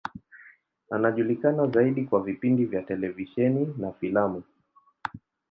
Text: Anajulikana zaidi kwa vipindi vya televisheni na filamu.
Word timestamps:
Anajulikana 0.91 1.67
zaidi 1.67 2.03
kwa 2.05 2.21
vipindi 2.23 2.65
vya 2.65 2.81
televisheni 2.83 3.73
na 3.77 3.91
filamu. 3.91 4.43